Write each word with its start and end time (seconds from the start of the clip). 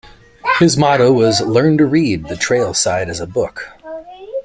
His 0.57 0.77
motto 0.79 1.13
was 1.13 1.41
Learn 1.41 1.77
to 1.77 1.85
Read 1.85 2.25
the 2.27 2.35
Trail-side 2.35 3.07
as 3.07 3.19
a 3.19 3.27
Book. 3.27 3.67